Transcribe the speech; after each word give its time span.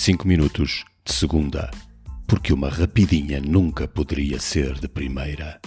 5 0.00 0.26
minutos 0.26 0.82
de 1.04 1.12
segunda, 1.12 1.70
porque 2.26 2.54
uma 2.54 2.70
rapidinha 2.70 3.38
nunca 3.38 3.86
poderia 3.86 4.40
ser 4.40 4.80
de 4.80 4.88
primeira. 4.88 5.60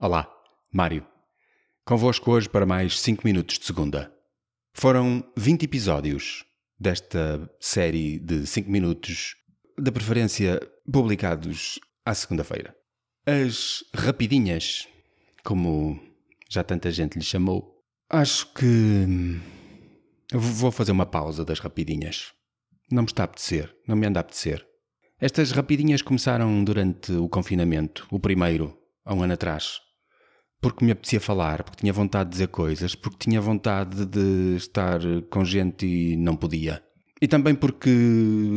Olá, 0.00 0.26
Mário. 0.72 1.06
Convosco 1.84 2.30
hoje 2.30 2.48
para 2.48 2.64
mais 2.64 2.98
5 2.98 3.20
minutos 3.26 3.58
de 3.58 3.66
segunda. 3.66 4.10
Foram 4.72 5.22
20 5.36 5.64
episódios 5.64 6.46
desta 6.80 7.46
série 7.60 8.18
de 8.20 8.46
5 8.46 8.70
minutos, 8.70 9.36
de 9.78 9.92
preferência 9.92 10.58
publicados 10.90 11.78
à 12.06 12.14
segunda-feira. 12.14 12.74
As 13.26 13.84
rapidinhas, 13.94 14.88
como 15.44 16.00
já 16.48 16.64
tanta 16.64 16.90
gente 16.90 17.18
lhe 17.18 17.24
chamou, 17.24 17.84
acho 18.08 18.50
que 18.54 19.04
vou 20.32 20.70
fazer 20.70 20.92
uma 20.92 21.06
pausa 21.06 21.44
das 21.44 21.58
rapidinhas. 21.58 22.32
Não 22.90 23.02
me 23.02 23.08
está 23.08 23.22
a 23.22 23.24
apetecer, 23.24 23.74
não 23.86 23.96
me 23.96 24.06
anda 24.06 24.20
a 24.20 24.22
apetecer. 24.22 24.64
Estas 25.20 25.50
rapidinhas 25.50 26.02
começaram 26.02 26.62
durante 26.62 27.12
o 27.12 27.28
confinamento, 27.28 28.06
o 28.10 28.20
primeiro, 28.20 28.76
há 29.04 29.14
um 29.14 29.22
ano 29.22 29.32
atrás. 29.32 29.80
Porque 30.60 30.84
me 30.84 30.92
apetecia 30.92 31.20
falar, 31.20 31.62
porque 31.62 31.80
tinha 31.80 31.92
vontade 31.92 32.30
de 32.30 32.34
dizer 32.34 32.48
coisas, 32.48 32.94
porque 32.94 33.18
tinha 33.18 33.40
vontade 33.40 34.04
de 34.06 34.56
estar 34.56 35.00
com 35.30 35.44
gente 35.44 35.86
e 35.86 36.16
não 36.16 36.36
podia. 36.36 36.82
E 37.20 37.26
também 37.26 37.54
porque 37.54 37.90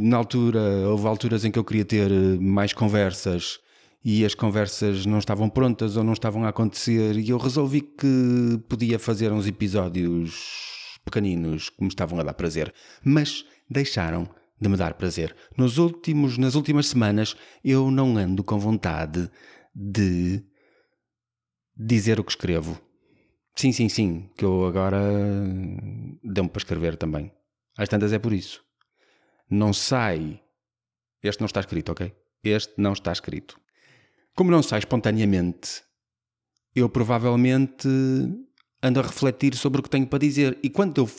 na 0.00 0.16
altura 0.16 0.60
houve 0.88 1.06
alturas 1.06 1.44
em 1.44 1.50
que 1.50 1.58
eu 1.58 1.64
queria 1.64 1.84
ter 1.84 2.10
mais 2.40 2.72
conversas 2.72 3.58
e 4.04 4.24
as 4.24 4.34
conversas 4.34 5.04
não 5.04 5.18
estavam 5.18 5.48
prontas 5.50 5.96
ou 5.96 6.04
não 6.04 6.12
estavam 6.14 6.44
a 6.44 6.48
acontecer 6.48 7.18
e 7.18 7.30
eu 7.30 7.38
resolvi 7.38 7.82
que 7.82 8.58
podia 8.68 8.98
fazer 8.98 9.30
uns 9.30 9.46
episódios 9.46 10.75
pequeninos 11.06 11.70
que 11.70 11.82
me 11.82 11.88
estavam 11.88 12.18
a 12.18 12.24
dar 12.24 12.34
prazer, 12.34 12.74
mas 13.02 13.46
deixaram 13.70 14.28
de 14.60 14.68
me 14.68 14.76
dar 14.76 14.94
prazer. 14.94 15.34
Nos 15.56 15.78
últimos, 15.78 16.36
nas 16.36 16.54
últimas 16.54 16.88
semanas 16.88 17.36
eu 17.64 17.90
não 17.90 18.16
ando 18.16 18.42
com 18.42 18.58
vontade 18.58 19.30
de 19.74 20.44
dizer 21.76 22.18
o 22.18 22.24
que 22.24 22.32
escrevo. 22.32 22.80
Sim, 23.54 23.72
sim, 23.72 23.88
sim, 23.88 24.30
que 24.36 24.44
eu 24.44 24.66
agora 24.66 25.00
deu-me 26.22 26.50
para 26.50 26.60
escrever 26.60 26.96
também. 26.96 27.32
Às 27.78 27.88
tantas 27.88 28.12
é 28.12 28.18
por 28.18 28.32
isso. 28.32 28.62
Não 29.48 29.72
sai. 29.72 30.42
Este 31.22 31.40
não 31.40 31.46
está 31.46 31.60
escrito, 31.60 31.92
ok? 31.92 32.12
Este 32.42 32.74
não 32.76 32.92
está 32.92 33.12
escrito. 33.12 33.58
Como 34.34 34.50
não 34.50 34.62
sai 34.62 34.80
espontaneamente, 34.80 35.82
eu 36.74 36.88
provavelmente 36.88 37.88
ando 38.86 39.00
a 39.00 39.02
refletir 39.02 39.54
sobre 39.56 39.80
o 39.80 39.82
que 39.82 39.90
tenho 39.90 40.06
para 40.06 40.18
dizer. 40.18 40.58
E 40.62 40.70
quando 40.70 40.98
eu. 40.98 41.10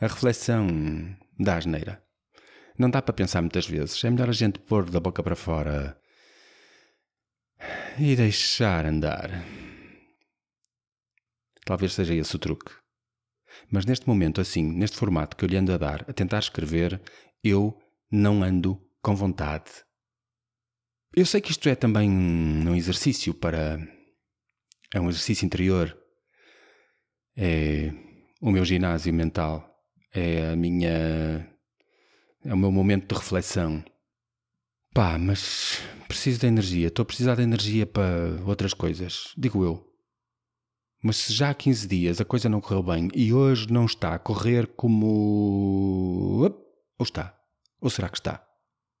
A 0.00 0.06
reflexão 0.06 0.66
da 1.38 1.56
asneira. 1.56 2.02
Não 2.78 2.90
dá 2.90 3.00
para 3.00 3.12
pensar 3.12 3.40
muitas 3.40 3.66
vezes. 3.66 4.02
É 4.04 4.10
melhor 4.10 4.28
a 4.28 4.32
gente 4.32 4.58
pôr 4.58 4.88
da 4.88 4.98
boca 4.98 5.22
para 5.22 5.36
fora 5.36 5.96
e 7.98 8.16
deixar 8.16 8.86
andar. 8.86 9.30
Talvez 11.64 11.92
seja 11.92 12.14
esse 12.14 12.34
o 12.34 12.38
truque. 12.38 12.72
Mas 13.70 13.84
neste 13.84 14.08
momento, 14.08 14.40
assim, 14.40 14.64
neste 14.64 14.96
formato 14.96 15.36
que 15.36 15.44
eu 15.44 15.48
lhe 15.48 15.56
ando 15.56 15.72
a 15.72 15.78
dar, 15.78 16.04
a 16.08 16.12
tentar 16.12 16.38
escrever, 16.38 17.00
eu 17.44 17.78
não 18.10 18.42
ando 18.42 18.80
com 19.00 19.14
vontade 19.14 19.70
eu 21.14 21.26
sei 21.26 21.40
que 21.40 21.50
isto 21.50 21.68
é 21.68 21.74
também 21.74 22.10
um 22.10 22.74
exercício 22.74 23.34
para. 23.34 23.78
É 24.94 25.00
um 25.00 25.08
exercício 25.08 25.46
interior. 25.46 25.96
É 27.36 27.92
o 28.40 28.50
meu 28.50 28.64
ginásio 28.64 29.14
mental. 29.14 29.68
É 30.12 30.50
a 30.50 30.56
minha. 30.56 31.48
É 32.44 32.52
o 32.52 32.56
meu 32.56 32.70
momento 32.70 33.08
de 33.08 33.14
reflexão. 33.18 33.82
Pá, 34.92 35.16
mas 35.18 35.80
preciso 36.06 36.40
de 36.40 36.46
energia. 36.46 36.88
Estou 36.88 37.02
a 37.02 37.06
precisar 37.06 37.36
de 37.36 37.42
energia 37.42 37.86
para 37.86 38.42
outras 38.44 38.74
coisas. 38.74 39.32
Digo 39.36 39.64
eu. 39.64 39.88
Mas 41.02 41.16
se 41.16 41.32
já 41.32 41.50
há 41.50 41.54
15 41.54 41.88
dias 41.88 42.20
a 42.20 42.24
coisa 42.24 42.48
não 42.48 42.60
correu 42.60 42.82
bem 42.82 43.08
e 43.14 43.32
hoje 43.32 43.72
não 43.72 43.86
está 43.86 44.14
a 44.14 44.18
correr 44.18 44.66
como. 44.76 46.42
Ou 46.98 47.04
está? 47.04 47.36
Ou 47.80 47.90
será 47.90 48.08
que 48.08 48.18
está? 48.18 48.46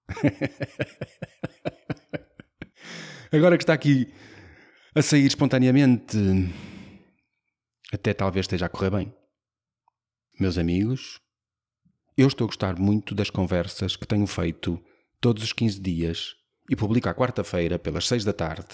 Agora 3.30 3.56
que 3.56 3.62
está 3.62 3.72
aqui 3.72 4.12
a 4.94 5.00
sair 5.00 5.26
espontaneamente, 5.26 6.18
até 7.90 8.12
talvez 8.12 8.44
esteja 8.44 8.66
a 8.66 8.68
correr 8.68 8.90
bem. 8.90 9.14
Meus 10.38 10.58
amigos, 10.58 11.18
eu 12.16 12.28
estou 12.28 12.44
a 12.44 12.48
gostar 12.48 12.78
muito 12.78 13.14
das 13.14 13.30
conversas 13.30 13.96
que 13.96 14.06
tenho 14.06 14.26
feito 14.26 14.78
todos 15.18 15.42
os 15.42 15.52
15 15.52 15.80
dias 15.80 16.34
e 16.68 16.76
publico 16.76 17.08
à 17.08 17.14
quarta-feira 17.14 17.78
pelas 17.78 18.06
6 18.06 18.24
da 18.24 18.34
tarde. 18.34 18.68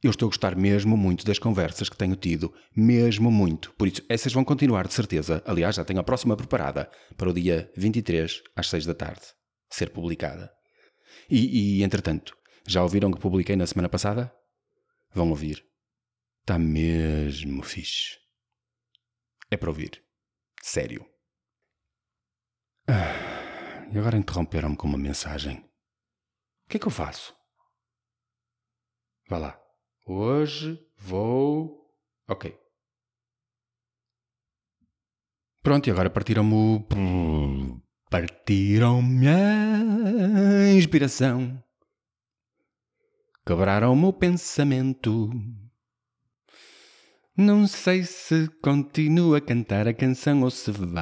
Eu 0.00 0.10
estou 0.10 0.28
a 0.28 0.30
gostar 0.30 0.54
mesmo 0.54 0.96
muito 0.96 1.26
das 1.26 1.40
conversas 1.40 1.88
que 1.88 1.96
tenho 1.96 2.14
tido, 2.14 2.54
mesmo 2.76 3.28
muito. 3.28 3.72
Por 3.72 3.88
isso, 3.88 4.04
essas 4.08 4.32
vão 4.32 4.44
continuar 4.44 4.86
de 4.86 4.94
certeza. 4.94 5.42
Aliás, 5.44 5.74
já 5.74 5.84
tenho 5.84 5.98
a 5.98 6.04
próxima 6.04 6.36
preparada 6.36 6.88
para 7.16 7.28
o 7.28 7.34
dia 7.34 7.68
23 7.76 8.40
às 8.54 8.68
6 8.70 8.86
da 8.86 8.94
tarde 8.94 9.22
ser 9.68 9.90
publicada. 9.90 10.48
E, 11.28 11.78
e 11.80 11.82
entretanto, 11.82 12.36
já 12.64 12.84
ouviram 12.84 13.10
que 13.10 13.18
publiquei 13.18 13.56
na 13.56 13.66
semana 13.66 13.88
passada? 13.88 14.32
Vão 15.18 15.30
ouvir. 15.30 15.68
Está 16.42 16.56
mesmo 16.60 17.60
fixe. 17.64 18.20
É 19.50 19.56
para 19.56 19.68
ouvir. 19.68 20.00
Sério. 20.62 21.04
Ah, 22.88 23.84
e 23.92 23.98
agora 23.98 24.16
interromperam-me 24.16 24.76
com 24.76 24.86
uma 24.86 24.96
mensagem. 24.96 25.56
O 25.56 26.68
que 26.68 26.76
é 26.76 26.80
que 26.80 26.86
eu 26.86 26.92
faço? 26.92 27.36
Vá 29.28 29.38
lá. 29.38 29.60
Hoje 30.06 30.88
vou. 30.96 31.92
Ok. 32.28 32.56
Pronto, 35.64 35.88
e 35.88 35.90
agora 35.90 36.10
partiram-me 36.10 36.54
o. 36.54 37.82
Partiram-me 38.08 39.26
a 39.26 40.72
inspiração. 40.72 41.60
Quebraram 43.48 43.94
o 43.94 43.96
meu 43.96 44.12
pensamento. 44.12 45.30
Não 47.34 47.66
sei 47.66 48.04
se 48.04 48.46
continua 48.60 49.38
a 49.38 49.40
cantar 49.40 49.88
a 49.88 49.94
canção 49.94 50.42
ou 50.42 50.50
se 50.50 50.70
vá 50.70 50.92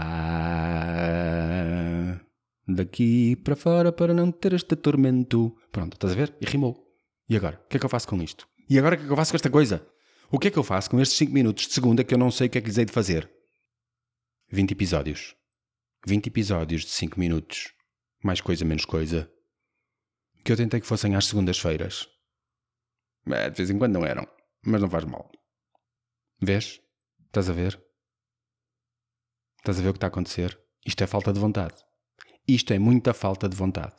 daqui 2.69 3.35
para 3.35 3.57
fora 3.57 3.91
para 3.91 4.15
não 4.15 4.31
ter 4.31 4.53
este 4.53 4.77
tormento. 4.77 5.57
Pronto, 5.73 5.95
estás 5.95 6.13
a 6.13 6.17
ver? 6.17 6.37
E 6.41 6.47
rimou. 6.47 6.87
E 7.29 7.37
agora? 7.37 7.61
O 7.65 7.69
que 7.69 7.79
é 7.79 7.81
que 7.81 7.87
eu 7.87 7.91
faço 7.91 8.07
com 8.07 8.23
isto? 8.23 8.47
E 8.71 8.79
agora 8.79 8.95
o 8.95 8.99
que 8.99 9.03
é 9.03 9.09
que 9.09 9.13
eu 9.13 9.17
faço 9.17 9.33
com 9.33 9.37
esta 9.39 9.51
coisa? 9.51 9.85
O 10.31 10.39
que 10.39 10.47
é 10.47 10.51
que 10.53 10.59
eu 10.59 10.63
faço 10.63 10.89
com 10.89 11.01
estes 11.01 11.19
5 11.19 11.33
minutos 11.33 11.67
de 11.67 11.73
segunda 11.73 12.05
que 12.05 12.15
eu 12.15 12.19
não 12.19 12.31
sei 12.31 12.47
o 12.47 12.51
que 12.51 12.59
é 12.59 12.61
que 12.61 12.69
lhes 12.69 12.79
hei 12.79 12.85
de 12.85 12.93
fazer? 12.93 13.29
20 14.53 14.71
episódios. 14.71 15.35
20 16.07 16.29
episódios 16.29 16.83
de 16.83 16.91
5 16.91 17.19
minutos. 17.19 17.73
Mais 18.23 18.41
coisa, 18.41 18.65
menos 18.65 18.85
coisa. 18.85 19.29
Que 20.45 20.53
eu 20.53 20.57
tentei 20.57 20.81
que 20.81 20.87
fossem 20.87 21.17
às 21.17 21.27
segundas-feiras. 21.27 22.15
É, 23.29 23.51
de 23.51 23.57
vez 23.57 23.71
em 23.71 23.79
quando 23.79 23.95
não 23.95 24.05
eram, 24.05 24.27
mas 24.65 24.81
não 24.81 24.89
faz 24.89 25.05
mal. 25.05 25.31
Vês? 26.41 26.81
Estás 27.27 27.51
a 27.51 27.53
ver? 27.53 27.81
Estás 29.59 29.79
a 29.79 29.83
ver 29.83 29.89
o 29.89 29.93
que 29.93 29.99
está 29.99 30.07
a 30.07 30.09
acontecer? 30.09 30.59
Isto 30.85 31.03
é 31.03 31.07
falta 31.07 31.33
de 31.33 31.41
vontade. 31.41 31.75
Isto 32.47 32.73
é 32.73 32.79
muita 32.79 33.13
falta 33.13 33.49
de 33.49 33.57
vontade. 33.57 33.97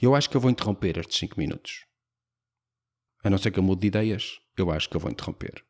Eu 0.00 0.14
acho 0.14 0.30
que 0.30 0.36
eu 0.36 0.40
vou 0.40 0.50
interromper 0.50 0.98
estes 0.98 1.18
5 1.18 1.38
minutos. 1.38 1.84
A 3.22 3.28
não 3.28 3.38
ser 3.38 3.50
que 3.50 3.58
eu 3.58 3.62
mude 3.62 3.82
de 3.82 3.86
ideias, 3.88 4.38
eu 4.56 4.70
acho 4.70 4.88
que 4.88 4.96
eu 4.96 5.00
vou 5.00 5.10
interromper. 5.10 5.64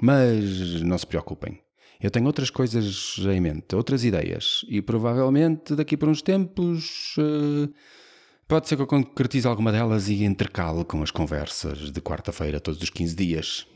Mas 0.00 0.82
não 0.82 0.98
se 0.98 1.06
preocupem. 1.06 1.62
Eu 2.00 2.10
tenho 2.10 2.26
outras 2.26 2.50
coisas 2.50 3.16
em 3.18 3.40
mente, 3.40 3.76
outras 3.76 4.04
ideias. 4.04 4.64
E 4.68 4.82
provavelmente 4.82 5.76
daqui 5.76 5.96
por 5.96 6.08
uns 6.08 6.22
tempos. 6.22 7.14
Uh, 7.16 7.72
Pode 8.52 8.68
ser 8.68 8.76
que 8.76 8.82
eu 8.82 8.86
concretize 8.86 9.48
alguma 9.48 9.72
delas 9.72 10.10
e 10.10 10.24
intercale 10.24 10.84
com 10.84 11.02
as 11.02 11.10
conversas 11.10 11.90
de 11.90 12.00
quarta-feira 12.02 12.60
todos 12.60 12.82
os 12.82 12.90
15 12.90 13.16
dias. 13.16 13.66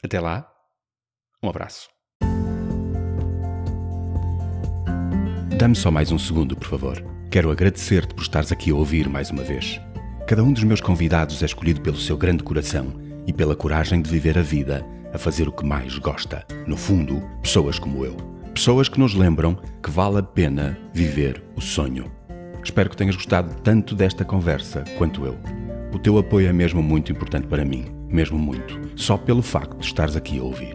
Até 0.00 0.20
lá, 0.20 0.48
um 1.42 1.48
abraço. 1.48 1.88
Dá-me 5.58 5.74
só 5.74 5.90
mais 5.90 6.12
um 6.12 6.18
segundo, 6.18 6.54
por 6.54 6.68
favor. 6.68 7.04
Quero 7.28 7.50
agradecer-te 7.50 8.14
por 8.14 8.22
estares 8.22 8.52
aqui 8.52 8.70
a 8.70 8.76
ouvir 8.76 9.08
mais 9.08 9.30
uma 9.30 9.42
vez. 9.42 9.80
Cada 10.28 10.44
um 10.44 10.52
dos 10.52 10.62
meus 10.62 10.80
convidados 10.80 11.42
é 11.42 11.46
escolhido 11.46 11.80
pelo 11.80 11.98
seu 11.98 12.16
grande 12.16 12.44
coração 12.44 12.94
e 13.26 13.32
pela 13.32 13.56
coragem 13.56 14.00
de 14.00 14.08
viver 14.08 14.38
a 14.38 14.42
vida 14.42 14.86
a 15.12 15.18
fazer 15.18 15.48
o 15.48 15.52
que 15.52 15.66
mais 15.66 15.98
gosta. 15.98 16.46
No 16.68 16.76
fundo, 16.76 17.20
pessoas 17.42 17.80
como 17.80 18.06
eu. 18.06 18.16
Pessoas 18.54 18.88
que 18.88 19.00
nos 19.00 19.12
lembram 19.12 19.56
que 19.82 19.90
vale 19.90 20.18
a 20.18 20.22
pena 20.22 20.78
viver 20.94 21.42
o 21.56 21.60
sonho. 21.60 22.21
Espero 22.64 22.90
que 22.90 22.96
tenhas 22.96 23.16
gostado 23.16 23.54
tanto 23.62 23.94
desta 23.94 24.24
conversa 24.24 24.84
quanto 24.96 25.24
eu. 25.24 25.36
O 25.92 25.98
teu 25.98 26.16
apoio 26.18 26.48
é 26.48 26.52
mesmo 26.52 26.82
muito 26.82 27.12
importante 27.12 27.46
para 27.46 27.64
mim, 27.64 27.86
mesmo 28.08 28.38
muito, 28.38 28.80
só 28.96 29.16
pelo 29.16 29.42
facto 29.42 29.78
de 29.78 29.86
estares 29.86 30.16
aqui 30.16 30.38
a 30.38 30.42
ouvir. 30.42 30.74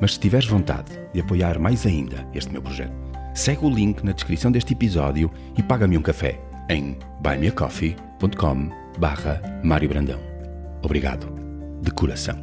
Mas 0.00 0.14
se 0.14 0.20
tiveres 0.20 0.48
vontade 0.48 0.90
de 1.12 1.20
apoiar 1.20 1.58
mais 1.58 1.86
ainda 1.86 2.26
este 2.34 2.50
meu 2.50 2.62
projeto, 2.62 2.92
segue 3.34 3.64
o 3.64 3.70
link 3.70 4.02
na 4.02 4.12
descrição 4.12 4.50
deste 4.50 4.72
episódio 4.72 5.30
e 5.56 5.62
paga-me 5.62 5.96
um 5.96 6.02
café 6.02 6.40
em 6.68 6.98
buymeacoffee.com 7.20 8.70
barra 8.98 9.40
Mário 9.62 9.88
Brandão. 9.88 10.18
Obrigado, 10.82 11.32
de 11.80 11.90
coração. 11.92 12.36